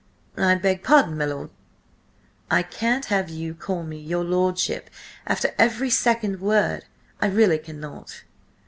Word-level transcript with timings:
"I 0.35 0.55
beg 0.55 0.81
pardon, 0.83 1.15
my 1.19 1.25
lord?" 1.25 1.51
"I 2.49 2.63
can't 2.63 3.05
have 3.13 3.29
you 3.29 3.53
call 3.53 3.83
me 3.83 3.99
'your 3.99 4.23
lordship,' 4.23 4.89
after 5.27 5.53
every 5.59 5.91
second 5.91 6.39
word–I 6.41 7.27
really 7.27 7.59
cannot." 7.59 8.23